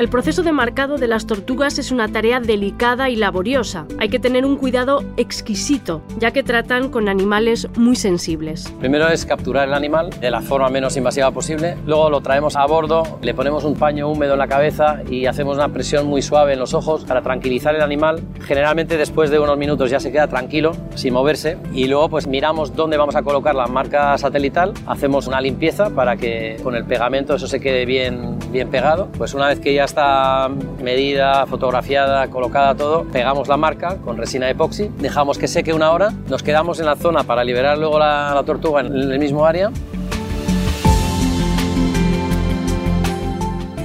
El 0.00 0.08
proceso 0.08 0.42
de 0.42 0.50
marcado 0.50 0.96
de 0.96 1.06
las 1.06 1.26
tortugas 1.26 1.78
es 1.78 1.92
una 1.92 2.08
tarea 2.08 2.40
delicada 2.40 3.10
y 3.10 3.16
laboriosa. 3.16 3.84
Hay 3.98 4.08
que 4.08 4.18
tener 4.18 4.46
un 4.46 4.56
cuidado 4.56 5.04
exquisito, 5.18 6.00
ya 6.16 6.30
que 6.30 6.42
tratan 6.42 6.88
con 6.88 7.06
animales 7.06 7.68
muy 7.76 7.96
sensibles. 7.96 8.72
Primero 8.80 9.08
es 9.08 9.26
capturar 9.26 9.68
el 9.68 9.74
animal 9.74 10.08
de 10.18 10.30
la 10.30 10.40
forma 10.40 10.70
menos 10.70 10.96
invasiva 10.96 11.30
posible, 11.32 11.76
luego 11.84 12.08
lo 12.08 12.22
traemos 12.22 12.56
a 12.56 12.64
bordo, 12.64 13.18
le 13.20 13.34
ponemos 13.34 13.64
un 13.64 13.74
paño 13.74 14.08
húmedo 14.08 14.32
en 14.32 14.38
la 14.38 14.48
cabeza 14.48 15.02
y 15.06 15.26
hacemos 15.26 15.58
una 15.58 15.68
presión 15.68 16.06
muy 16.06 16.22
suave 16.22 16.54
en 16.54 16.60
los 16.60 16.72
ojos 16.72 17.04
para 17.04 17.20
tranquilizar 17.20 17.74
el 17.74 17.82
animal. 17.82 18.22
Generalmente 18.40 18.96
después 18.96 19.28
de 19.28 19.38
unos 19.38 19.58
minutos 19.58 19.90
ya 19.90 20.00
se 20.00 20.10
queda 20.10 20.28
tranquilo, 20.28 20.72
sin 20.94 21.12
moverse, 21.12 21.58
y 21.74 21.88
luego 21.88 22.08
pues 22.08 22.26
miramos 22.26 22.74
dónde 22.74 22.96
vamos 22.96 23.16
a 23.16 23.22
colocar 23.22 23.54
la 23.54 23.66
marca 23.66 24.16
satelital, 24.16 24.72
hacemos 24.86 25.26
una 25.26 25.42
limpieza 25.42 25.90
para 25.90 26.16
que 26.16 26.56
con 26.62 26.74
el 26.74 26.86
pegamento 26.86 27.34
eso 27.34 27.46
se 27.46 27.60
quede 27.60 27.84
bien, 27.84 28.38
bien 28.50 28.70
pegado. 28.70 29.10
Pues 29.18 29.34
una 29.34 29.48
vez 29.48 29.60
que 29.60 29.74
ya 29.74 29.89
está 29.90 30.48
medida, 30.82 31.46
fotografiada, 31.46 32.28
colocada 32.28 32.74
todo, 32.74 33.04
pegamos 33.04 33.48
la 33.48 33.56
marca 33.56 33.96
con 33.98 34.16
resina 34.16 34.48
epoxi, 34.48 34.90
dejamos 34.98 35.36
que 35.36 35.48
seque 35.48 35.72
una 35.72 35.90
hora, 35.90 36.12
nos 36.28 36.42
quedamos 36.42 36.80
en 36.80 36.86
la 36.86 36.96
zona 36.96 37.24
para 37.24 37.44
liberar 37.44 37.76
luego 37.76 37.98
la, 37.98 38.32
la 38.34 38.42
tortuga 38.44 38.80
en 38.80 38.94
el 38.94 39.18
mismo 39.18 39.44
área 39.44 39.70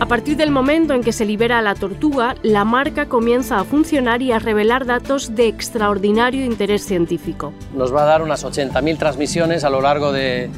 A 0.06 0.08
partir 0.08 0.36
del 0.36 0.52
momento 0.52 0.94
en 0.94 1.02
que 1.02 1.12
se 1.12 1.26
libera 1.26 1.58
a 1.58 1.62
la 1.62 1.74
tortuga, 1.74 2.36
la 2.44 2.66
marca 2.66 3.08
comienza 3.08 3.60
a 3.60 3.64
funcionar 3.64 4.22
y 4.22 4.34
a 4.34 4.40
revelar 4.40 4.86
datos 4.86 5.36
de 5.36 5.48
extraordinario 5.48 6.46
interés 6.46 6.86
científico. 6.86 7.54
Nos 7.74 7.92
va 7.92 8.04
a 8.04 8.06
dar 8.06 8.22
unas 8.22 8.46
80.000 8.46 9.00
transmisiones 9.00 9.64
a 9.64 9.70
lo 9.70 9.82
largo 9.82 10.12
de 10.12 10.50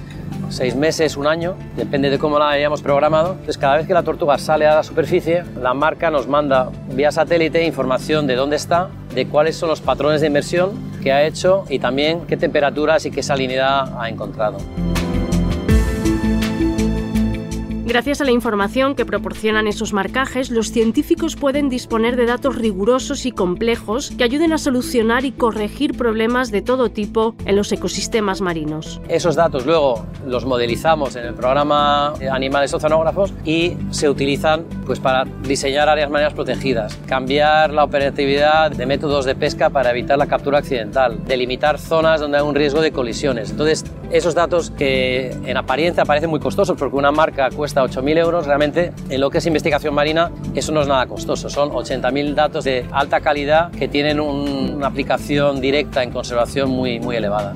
seis 0.49 0.75
meses, 0.75 1.17
un 1.17 1.27
año, 1.27 1.55
depende 1.75 2.09
de 2.09 2.19
cómo 2.19 2.39
la 2.39 2.49
hayamos 2.49 2.81
programado. 2.81 3.31
Entonces, 3.31 3.57
cada 3.57 3.77
vez 3.77 3.87
que 3.87 3.93
la 3.93 4.03
tortuga 4.03 4.37
sale 4.37 4.67
a 4.67 4.75
la 4.75 4.83
superficie, 4.83 5.43
la 5.61 5.73
marca 5.73 6.09
nos 6.09 6.27
manda 6.27 6.69
vía 6.89 7.11
satélite 7.11 7.65
información 7.65 8.27
de 8.27 8.35
dónde 8.35 8.55
está, 8.55 8.89
de 9.13 9.27
cuáles 9.27 9.55
son 9.55 9.69
los 9.69 9.81
patrones 9.81 10.21
de 10.21 10.27
inmersión 10.27 10.71
que 11.01 11.11
ha 11.11 11.23
hecho 11.25 11.65
y 11.69 11.79
también 11.79 12.21
qué 12.27 12.37
temperaturas 12.37 13.05
y 13.05 13.11
qué 13.11 13.23
salinidad 13.23 14.01
ha 14.01 14.09
encontrado. 14.09 14.57
Gracias 17.87 18.19
a 18.19 18.25
la 18.25 18.31
información 18.31 18.95
que 18.95 19.05
proporcionan 19.05 19.65
esos 19.65 19.93
marcajes, 19.93 20.51
los 20.51 20.73
científicos 20.73 21.37
pueden 21.37 21.69
disponer 21.69 22.17
de 22.17 22.25
datos 22.25 22.57
rigurosos 22.57 23.25
y 23.25 23.31
complejos 23.31 24.11
que 24.17 24.25
ayuden 24.25 24.51
a 24.51 24.57
solucionar 24.57 25.23
y 25.23 25.31
corregir 25.31 25.95
problemas 25.95 26.51
de 26.51 26.61
todo 26.61 26.89
tipo 26.89 27.33
en 27.45 27.55
los 27.55 27.71
ecosistemas 27.71 28.41
marinos. 28.41 28.99
Esos 29.07 29.37
datos 29.37 29.65
luego 29.65 30.05
los 30.25 30.45
modelizamos 30.45 31.15
en 31.15 31.27
el 31.27 31.33
programa 31.33 32.13
Animales 32.29 32.73
Oceanógrafos 32.73 33.33
y 33.45 33.77
se 33.91 34.09
utilizan 34.09 34.65
pues, 34.87 34.99
para 34.99 35.25
diseñar 35.43 35.89
áreas 35.89 36.09
marinas 36.09 36.33
protegidas, 36.33 36.97
cambiar 37.05 37.73
la 37.73 37.83
operatividad 37.83 38.71
de 38.71 38.85
métodos 38.85 39.25
de 39.25 39.35
pesca 39.35 39.69
para 39.69 39.91
evitar 39.91 40.17
la 40.17 40.27
captura 40.27 40.59
accidental, 40.59 41.23
delimitar 41.25 41.77
zonas 41.77 42.21
donde 42.21 42.37
hay 42.37 42.43
un 42.43 42.55
riesgo 42.55 42.81
de 42.81 42.91
colisiones. 42.91 43.51
Entonces, 43.51 43.83
esos 44.11 44.33
datos 44.33 44.71
que 44.71 45.31
en 45.45 45.57
apariencia 45.57 46.05
parecen 46.05 46.29
muy 46.29 46.39
costosos 46.39 46.77
porque 46.77 46.95
una 46.95 47.11
marca 47.11 47.49
cuesta 47.49 47.83
8.000 47.83 48.17
euros, 48.17 48.45
realmente 48.45 48.93
en 49.09 49.19
lo 49.19 49.29
que 49.29 49.39
es 49.39 49.45
investigación 49.45 49.93
marina 49.93 50.31
eso 50.55 50.71
no 50.71 50.81
es 50.81 50.87
nada 50.87 51.05
costoso, 51.05 51.49
son 51.49 51.69
80.000 51.71 52.33
datos 52.33 52.63
de 52.63 52.85
alta 52.91 53.19
calidad 53.19 53.69
que 53.71 53.89
tienen 53.89 54.21
un, 54.21 54.75
una 54.75 54.87
aplicación 54.87 55.59
directa 55.59 56.01
en 56.01 56.11
conservación 56.11 56.69
muy, 56.69 56.99
muy 57.01 57.17
elevada. 57.17 57.53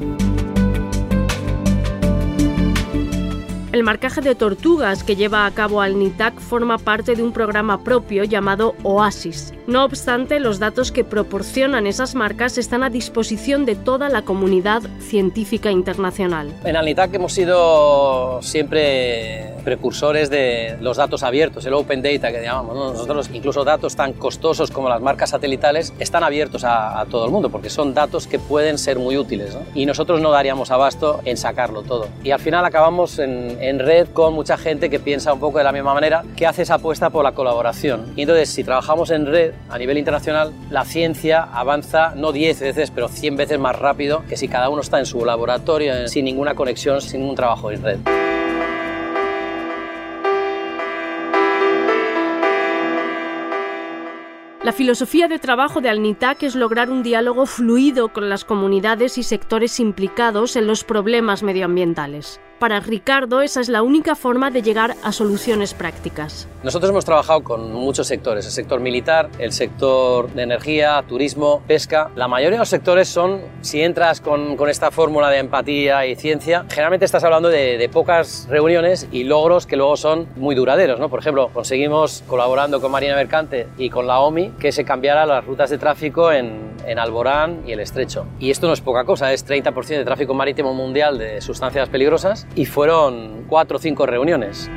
El 3.72 3.84
marcaje 3.84 4.20
de 4.20 4.36
tortugas 4.36 5.06
que 5.06 5.16
lleva 5.16 5.46
a 5.46 5.52
cabo 5.52 5.80
Alnitac 5.80 6.38
forma 6.42 6.78
parte 6.78 7.16
de 7.16 7.24
un 7.24 7.32
programa 7.32 7.86
propio 7.86 8.26
llamado 8.26 8.76
Oasis. 8.84 9.54
No 9.66 9.86
obstante, 9.86 10.42
los 10.42 10.60
datos 10.60 10.92
que 10.92 11.06
proporcionan 11.06 11.88
esas 11.88 12.14
marcas 12.14 12.58
están 12.58 12.84
a 12.84 12.90
disposición 12.90 13.66
de 13.66 13.76
toda 13.76 14.10
la 14.10 14.24
comunidad 14.24 14.82
científica 15.00 15.72
internacional. 15.72 16.52
En 16.66 16.76
Alnitac 16.76 17.14
hemos 17.14 17.32
sido 17.32 18.42
siempre 18.42 19.54
precursores 19.64 20.30
de 20.30 20.76
los 20.82 20.98
datos 20.98 21.24
abiertos, 21.24 21.66
el 21.66 21.74
open 21.74 22.02
data 22.02 22.32
que 22.32 22.42
llamamos. 22.42 22.76
¿no? 22.76 22.92
Nosotros 22.92 23.30
incluso 23.32 23.64
datos 23.64 23.96
tan 23.96 24.12
costosos 24.14 24.70
como 24.70 24.90
las 24.90 25.00
marcas 25.00 25.30
satelitales 25.30 25.94
están 26.00 26.24
abiertos 26.24 26.66
a, 26.66 27.00
a 27.00 27.06
todo 27.06 27.24
el 27.26 27.32
mundo 27.32 27.50
porque 27.50 27.70
son 27.70 27.94
datos 27.94 28.28
que 28.28 28.40
pueden 28.40 28.78
ser 28.78 29.00
muy 29.00 29.18
útiles 29.18 29.56
¿no? 29.56 29.62
y 29.74 29.86
nosotros 29.86 30.20
no 30.20 30.32
daríamos 30.32 30.72
abasto 30.72 31.22
en 31.24 31.38
sacarlo 31.38 31.84
todo. 31.84 32.10
Y 32.24 32.32
al 32.32 32.40
final 32.40 32.66
acabamos 32.66 33.18
en, 33.20 33.61
en 33.62 33.80
red 33.80 34.08
con 34.10 34.34
mucha 34.34 34.58
gente 34.58 34.90
que 34.90 35.00
piensa 35.00 35.34
un 35.34 35.40
poco 35.40 35.60
de 35.60 35.64
la 35.64 35.72
misma 35.72 35.94
manera, 35.94 36.24
que 36.36 36.48
hace 36.48 36.64
esa 36.64 36.76
apuesta 36.76 37.10
por 37.10 37.24
la 37.24 37.34
colaboración. 37.34 38.14
Y 38.16 38.24
entonces, 38.24 38.50
si 38.50 38.64
trabajamos 38.64 39.12
en 39.12 39.26
red 39.26 39.54
a 39.70 39.78
nivel 39.78 39.98
internacional, 39.98 40.52
la 40.70 40.84
ciencia 40.84 41.44
avanza 41.44 42.14
no 42.16 42.32
10 42.32 42.60
veces, 42.60 42.92
pero 42.92 43.08
100 43.08 43.38
veces 43.38 43.60
más 43.60 43.78
rápido 43.78 44.24
que 44.28 44.38
si 44.38 44.48
cada 44.48 44.70
uno 44.70 44.82
está 44.82 45.00
en 45.00 45.06
su 45.06 45.24
laboratorio, 45.24 46.08
sin 46.08 46.26
ninguna 46.26 46.56
conexión, 46.56 47.02
sin 47.02 47.24
un 47.24 47.36
trabajo 47.36 47.72
en 47.72 47.84
red. 47.84 48.00
La 54.64 54.74
filosofía 54.74 55.28
de 55.28 55.40
trabajo 55.40 55.82
de 55.82 55.90
Alnitac 55.90 56.44
es 56.44 56.54
lograr 56.54 56.92
un 56.92 57.02
diálogo 57.02 57.48
fluido 57.48 58.14
con 58.14 58.30
las 58.30 58.46
comunidades 58.46 59.18
y 59.18 59.24
sectores 59.24 59.80
implicados 59.80 60.56
en 60.56 60.68
los 60.68 60.84
problemas 60.84 61.42
medioambientales. 61.42 62.40
Para 62.62 62.80
Ricardo, 62.80 63.42
esa 63.42 63.60
es 63.60 63.70
la 63.70 63.82
única 63.82 64.14
forma 64.14 64.52
de 64.52 64.62
llegar 64.62 64.96
a 65.02 65.12
soluciones 65.12 65.74
prácticas. 65.74 66.48
Nosotros 66.62 66.92
hemos 66.92 67.06
trabajado 67.06 67.44
con 67.44 67.74
muchos 67.74 68.06
sectores, 68.06 68.46
el 68.46 68.52
sector 68.52 68.80
militar, 68.80 69.32
el 69.40 69.52
sector 69.52 70.32
de 70.32 70.44
energía, 70.44 71.04
turismo, 71.08 71.64
pesca. 71.66 72.12
La 72.16 72.28
mayoría 72.28 72.58
de 72.58 72.60
los 72.60 72.70
sectores 72.70 73.08
son, 73.08 73.42
si 73.62 73.82
entras 73.82 74.22
con, 74.22 74.58
con 74.58 74.70
esta 74.70 74.92
fórmula 74.92 75.32
de 75.32 75.40
empatía 75.40 76.06
y 76.06 76.16
ciencia, 76.16 76.68
generalmente 76.70 77.04
estás 77.04 77.24
hablando 77.24 77.50
de, 77.50 77.80
de, 77.80 77.90
pocas 77.90 78.46
reuniones 78.48 79.08
y 79.12 79.24
logros 79.24 79.66
que 79.66 79.76
luego 79.76 79.98
son 79.98 80.28
muy 80.36 80.54
duraderos. 80.54 81.00
¿no? 81.00 81.10
Por 81.10 81.20
ejemplo, 81.20 81.50
conseguimos, 81.52 82.24
colaborando 82.28 82.80
con 82.80 82.92
Marina 82.92 83.16
Mercante 83.16 83.70
y 83.80 83.90
con 83.90 84.06
la 84.06 84.20
OMI, 84.20 84.52
que 84.60 84.72
se 84.72 84.86
cambiara 84.86 85.26
las 85.26 85.44
rutas 85.44 85.72
de 85.72 85.80
tráfico 85.80 86.32
en, 86.32 86.76
en 86.86 87.00
Alborán 87.00 87.64
y 87.66 87.72
el 87.72 87.80
Estrecho. 87.80 88.28
Y 88.40 88.52
esto 88.52 88.68
no 88.68 88.74
es 88.74 88.82
poca 88.82 89.04
cosa, 89.04 89.34
es 89.34 89.48
30% 89.48 89.88
de 89.88 90.06
tráfico 90.06 90.36
marítimo 90.36 90.76
mundial 90.76 91.18
de 91.18 91.42
sustancias 91.42 91.90
peligrosas 91.90 92.46
y 92.56 92.66
fueron 92.66 93.46
cuatro 93.48 93.78
o 93.78 93.80
cinco 93.80 94.06
reuniones. 94.06 94.70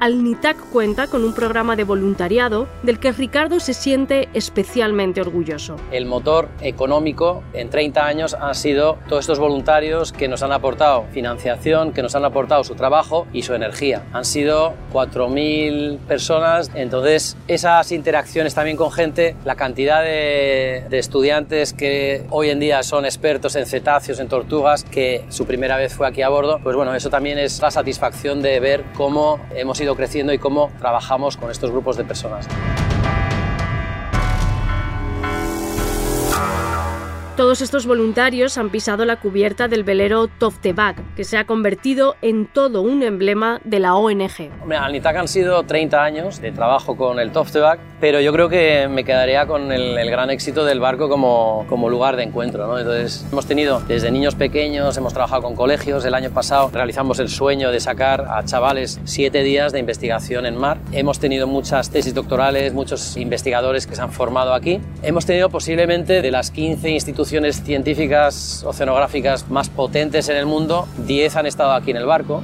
Alnitac 0.00 0.56
cuenta 0.70 1.08
con 1.08 1.24
un 1.24 1.34
programa 1.34 1.76
de 1.76 1.84
voluntariado 1.84 2.66
del 2.82 2.98
que 2.98 3.12
Ricardo 3.12 3.60
se 3.60 3.74
siente 3.74 4.30
especialmente 4.32 5.20
orgulloso. 5.20 5.76
El 5.92 6.06
motor 6.06 6.48
económico 6.62 7.42
en 7.52 7.68
30 7.68 8.06
años 8.06 8.32
han 8.32 8.54
sido 8.54 8.96
todos 9.10 9.24
estos 9.24 9.38
voluntarios 9.38 10.12
que 10.12 10.26
nos 10.26 10.42
han 10.42 10.52
aportado 10.52 11.04
financiación, 11.12 11.92
que 11.92 12.00
nos 12.00 12.14
han 12.14 12.24
aportado 12.24 12.64
su 12.64 12.74
trabajo 12.76 13.26
y 13.34 13.42
su 13.42 13.52
energía. 13.52 14.02
Han 14.14 14.24
sido 14.24 14.72
4.000 14.94 15.98
personas, 15.98 16.70
entonces 16.74 17.36
esas 17.46 17.92
interacciones 17.92 18.54
también 18.54 18.78
con 18.78 18.90
gente, 18.90 19.36
la 19.44 19.54
cantidad 19.54 20.02
de, 20.02 20.86
de 20.88 20.98
estudiantes 20.98 21.74
que 21.74 22.24
hoy 22.30 22.48
en 22.48 22.58
día 22.58 22.82
son 22.82 23.04
expertos 23.04 23.54
en 23.54 23.66
cetáceos, 23.66 24.18
en 24.18 24.28
tortugas, 24.28 24.82
que 24.82 25.26
su 25.28 25.44
primera 25.44 25.76
vez 25.76 25.92
fue 25.92 26.08
aquí 26.08 26.22
a 26.22 26.30
bordo, 26.30 26.58
pues 26.62 26.74
bueno, 26.74 26.94
eso 26.94 27.10
también 27.10 27.38
es 27.38 27.60
la 27.60 27.70
satisfacción 27.70 28.40
de 28.40 28.60
ver 28.60 28.82
cómo 28.96 29.38
hemos 29.54 29.78
ido 29.78 29.89
creciendo 29.96 30.32
y 30.32 30.38
cómo 30.38 30.70
trabajamos 30.78 31.36
con 31.36 31.50
estos 31.50 31.70
grupos 31.70 31.96
de 31.96 32.04
personas. 32.04 32.46
Todos 37.40 37.62
estos 37.62 37.86
voluntarios 37.86 38.58
han 38.58 38.68
pisado 38.68 39.06
la 39.06 39.16
cubierta 39.16 39.66
del 39.66 39.82
velero 39.82 40.28
Toftebag, 40.28 40.96
que 41.16 41.24
se 41.24 41.38
ha 41.38 41.46
convertido 41.46 42.16
en 42.20 42.44
todo 42.44 42.82
un 42.82 43.02
emblema 43.02 43.62
de 43.64 43.80
la 43.80 43.94
ONG. 43.94 44.50
Hombre, 44.60 44.76
al 44.76 44.92
NITAC 44.92 45.16
han 45.16 45.26
sido 45.26 45.62
30 45.62 46.04
años 46.04 46.42
de 46.42 46.52
trabajo 46.52 46.98
con 46.98 47.18
el 47.18 47.32
Toftebag, 47.32 47.78
pero 47.98 48.20
yo 48.20 48.34
creo 48.34 48.50
que 48.50 48.88
me 48.88 49.04
quedaría 49.04 49.46
con 49.46 49.72
el, 49.72 49.96
el 49.96 50.10
gran 50.10 50.28
éxito 50.28 50.66
del 50.66 50.80
barco 50.80 51.08
como, 51.08 51.64
como 51.66 51.88
lugar 51.88 52.16
de 52.16 52.24
encuentro. 52.24 52.66
¿no? 52.66 52.78
Entonces, 52.78 53.26
hemos 53.32 53.46
tenido 53.46 53.80
desde 53.88 54.10
niños 54.10 54.34
pequeños, 54.34 54.94
hemos 54.98 55.14
trabajado 55.14 55.40
con 55.40 55.56
colegios. 55.56 56.04
El 56.04 56.12
año 56.12 56.28
pasado 56.32 56.70
realizamos 56.70 57.20
el 57.20 57.30
sueño 57.30 57.70
de 57.70 57.80
sacar 57.80 58.26
a 58.28 58.44
chavales 58.44 59.00
siete 59.04 59.42
días 59.42 59.72
de 59.72 59.78
investigación 59.78 60.44
en 60.44 60.58
mar. 60.58 60.76
Hemos 60.92 61.18
tenido 61.18 61.46
muchas 61.46 61.88
tesis 61.88 62.12
doctorales, 62.12 62.74
muchos 62.74 63.16
investigadores 63.16 63.86
que 63.86 63.96
se 63.96 64.02
han 64.02 64.12
formado 64.12 64.52
aquí. 64.52 64.78
Hemos 65.02 65.24
tenido 65.24 65.48
posiblemente 65.48 66.20
de 66.20 66.30
las 66.30 66.50
15 66.50 66.90
instituciones 66.90 67.29
científicas 67.30 68.64
oceanográficas 68.66 69.48
más 69.48 69.68
potentes 69.68 70.28
en 70.28 70.36
el 70.36 70.46
mundo, 70.46 70.86
10 71.06 71.36
han 71.36 71.46
estado 71.46 71.72
aquí 71.72 71.90
en 71.92 71.96
el 71.96 72.06
barco. 72.06 72.42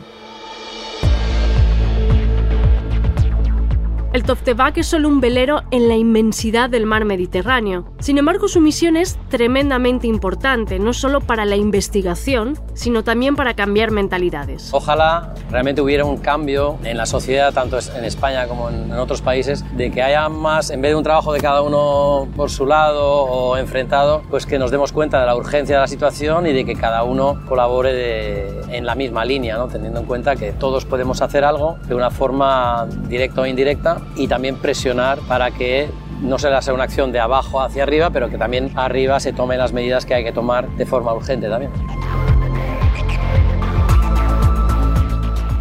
El 4.17 4.23
Toftebak 4.23 4.79
es 4.79 4.87
solo 4.87 5.09
un 5.09 5.21
velero 5.21 5.61
en 5.71 5.89
la 5.89 5.95
inmensidad 5.95 6.71
del 6.71 6.87
mar 6.87 7.05
Mediterráneo. 7.05 7.93
Sin 7.99 8.17
embargo, 8.17 8.49
su 8.49 8.63
misión 8.63 8.97
es 8.97 9.19
tremendamente 9.29 10.07
importante, 10.07 10.79
no 10.79 10.95
solo 10.95 11.21
para 11.21 11.45
la 11.45 11.57
investigación, 11.57 12.59
sino 12.77 13.03
también 13.03 13.35
para 13.35 13.55
cambiar 13.55 13.91
mentalidades. 13.91 14.69
Ojalá 14.73 15.35
realmente 15.51 15.81
hubiera 15.81 16.05
un 16.05 16.19
cambio 16.19 16.79
en 16.85 16.97
la 16.97 17.07
sociedad, 17.07 17.53
tanto 17.53 17.79
en 17.97 18.05
España 18.05 18.47
como 18.47 18.71
en 18.71 18.93
otros 18.93 19.23
países, 19.23 19.65
de 19.77 19.91
que 19.91 20.03
haya 20.03 20.29
más, 20.29 20.71
en 20.71 20.81
vez 20.83 20.93
de 20.93 20.97
un 20.97 21.03
trabajo 21.03 21.33
de 21.33 21.41
cada 21.41 21.63
uno 21.63 22.29
por 22.37 22.51
su 22.51 22.67
lado 22.67 23.25
o 23.25 23.57
enfrentado, 23.57 24.23
pues 24.31 24.47
que 24.47 24.59
nos 24.59 24.71
demos 24.71 24.93
cuenta 24.93 25.19
de 25.19 25.27
la 25.27 25.35
urgencia 25.35 25.77
de 25.77 25.81
la 25.81 25.89
situación 25.89 26.47
y 26.47 26.53
de 26.53 26.65
que 26.65 26.75
cada 26.75 27.03
uno 27.03 27.41
colabore 27.49 27.93
de, 27.93 28.77
en 28.77 28.87
la 28.87 28.95
misma 28.95 29.25
línea, 29.25 29.57
¿no? 29.57 29.69
teniendo 29.69 30.01
en 30.01 30.07
cuenta 30.07 30.37
que 30.37 30.53
todos 30.53 30.85
podemos 30.85 31.23
hacer 31.23 31.45
algo 31.45 31.79
de 31.89 31.95
una 31.95 32.11
forma 32.11 32.87
directa 33.09 33.41
o 33.41 33.47
indirecta 33.47 34.03
y 34.17 34.29
también 34.29 34.57
presionar 34.57 35.19
para 35.21 35.51
que 35.51 35.89
no 36.21 36.39
se 36.39 36.49
sea 36.63 36.75
una 36.75 36.85
acción 36.85 37.13
de 37.13 37.21
abajo 37.21 37.61
hacia 37.61 37.83
arriba, 37.83 38.11
pero 38.11 38.31
que 38.31 38.39
también 38.39 38.71
arriba 38.77 39.21
se 39.21 39.33
tomen 39.33 39.59
las 39.59 39.73
medidas 39.73 40.07
que 40.07 40.15
hay 40.15 40.25
que 40.25 40.33
tomar 40.33 40.69
de 40.77 40.87
forma 40.87 41.13
urgente 41.13 41.49
también. 41.49 41.71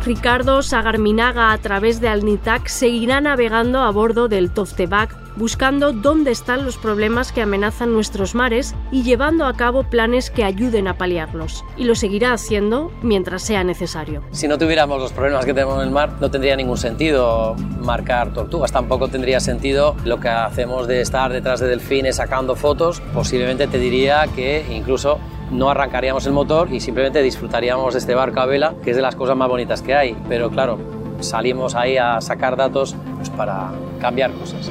Ricardo 0.05 0.61
Sagarminaga 0.61 1.51
a 1.51 1.57
través 1.57 1.99
de 1.99 2.09
Alnitac 2.09 2.67
seguirá 2.67 3.21
navegando 3.21 3.79
a 3.81 3.89
bordo 3.89 4.27
del 4.27 4.51
Toftebag 4.51 5.09
buscando 5.35 5.93
dónde 5.93 6.29
están 6.29 6.63
los 6.63 6.77
problemas 6.77 7.31
que 7.31 7.41
amenazan 7.41 7.91
nuestros 7.91 8.35
mares 8.35 8.75
y 8.91 9.01
llevando 9.01 9.47
a 9.47 9.53
cabo 9.53 9.83
planes 9.83 10.29
que 10.29 10.43
ayuden 10.43 10.87
a 10.87 10.97
paliarlos. 10.97 11.65
Y 11.75 11.85
lo 11.85 11.95
seguirá 11.95 12.33
haciendo 12.33 12.91
mientras 13.01 13.41
sea 13.41 13.63
necesario. 13.63 14.21
Si 14.31 14.47
no 14.47 14.59
tuviéramos 14.59 15.01
los 15.01 15.11
problemas 15.11 15.43
que 15.43 15.55
tenemos 15.55 15.77
en 15.77 15.87
el 15.87 15.91
mar, 15.91 16.13
no 16.21 16.29
tendría 16.29 16.55
ningún 16.55 16.77
sentido 16.77 17.55
marcar 17.79 18.31
tortugas. 18.31 18.71
Tampoco 18.71 19.07
tendría 19.07 19.39
sentido 19.39 19.95
lo 20.05 20.19
que 20.19 20.29
hacemos 20.29 20.87
de 20.87 21.01
estar 21.01 21.33
detrás 21.33 21.59
de 21.59 21.67
delfines 21.67 22.17
sacando 22.17 22.55
fotos. 22.55 23.01
Posiblemente 23.13 23.67
te 23.67 23.79
diría 23.79 24.25
que 24.35 24.65
incluso 24.71 25.19
no 25.51 25.69
arrancaríamos 25.69 26.25
el 26.25 26.33
motor 26.33 26.71
y 26.71 26.79
simplemente 26.79 27.21
disfrutaríamos 27.21 27.93
de 27.93 27.99
este 27.99 28.15
barco 28.15 28.39
a 28.39 28.45
vela, 28.45 28.75
que 28.83 28.91
es 28.91 28.95
de 28.95 29.01
las 29.01 29.15
cosas 29.15 29.35
más 29.37 29.49
bonitas 29.49 29.81
que 29.81 29.95
hay. 29.95 30.17
Pero 30.27 30.49
claro, 30.49 30.77
salimos 31.19 31.75
ahí 31.75 31.97
a 31.97 32.21
sacar 32.21 32.55
datos 32.55 32.95
pues, 33.15 33.29
para 33.29 33.71
cambiar 33.99 34.31
cosas. 34.33 34.69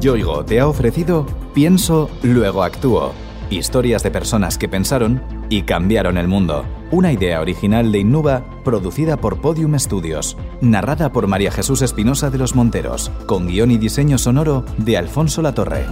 Yoigo 0.00 0.44
te 0.44 0.58
ha 0.58 0.66
ofrecido 0.66 1.26
Pienso, 1.54 2.08
luego 2.22 2.62
actúo. 2.62 3.12
Historias 3.50 4.02
de 4.02 4.10
personas 4.10 4.56
que 4.56 4.70
pensaron 4.70 5.20
y 5.52 5.64
cambiaron 5.64 6.16
el 6.16 6.28
mundo. 6.28 6.64
Una 6.90 7.12
idea 7.12 7.42
original 7.42 7.92
de 7.92 7.98
Innuba, 7.98 8.42
producida 8.64 9.18
por 9.18 9.42
Podium 9.42 9.78
Studios. 9.78 10.38
Narrada 10.62 11.12
por 11.12 11.26
María 11.26 11.50
Jesús 11.50 11.82
Espinosa 11.82 12.30
de 12.30 12.38
los 12.38 12.54
Monteros, 12.54 13.10
con 13.26 13.46
guion 13.46 13.70
y 13.70 13.76
diseño 13.76 14.16
sonoro 14.16 14.64
de 14.78 14.96
Alfonso 14.96 15.42
Latorre. 15.42 15.84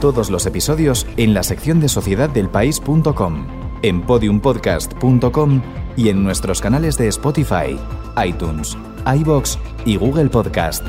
Todos 0.00 0.28
los 0.28 0.44
episodios 0.46 1.06
en 1.16 1.32
la 1.32 1.44
sección 1.44 1.78
de 1.78 1.88
sociedad 1.88 2.28
del 2.28 2.48
país.com, 2.48 3.46
en 3.82 4.02
podiumpodcast.com 4.02 5.62
y 5.96 6.08
en 6.08 6.24
nuestros 6.24 6.60
canales 6.60 6.98
de 6.98 7.06
Spotify, 7.06 7.78
iTunes, 8.24 8.76
iBox 9.06 9.60
y 9.84 9.94
Google 9.94 10.28
Podcast. 10.28 10.84